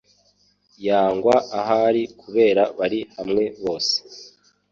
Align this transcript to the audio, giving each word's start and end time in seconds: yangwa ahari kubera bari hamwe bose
yangwa 0.87 1.35
ahari 1.59 2.03
kubera 2.21 2.63
bari 2.77 2.99
hamwe 3.15 3.43
bose 3.61 3.95